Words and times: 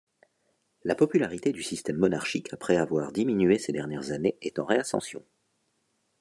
La 0.83 0.95
popularité 0.95 1.51
du 1.51 1.61
système 1.61 1.97
monarchique 1.97 2.51
après 2.53 2.75
avoir 2.75 3.11
diminué 3.11 3.59
ces 3.59 3.71
dernières 3.71 4.09
années, 4.11 4.35
est 4.41 4.57
en 4.57 4.65
réascension. 4.65 5.23